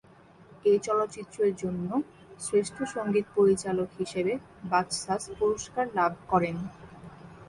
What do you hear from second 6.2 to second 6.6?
করেন।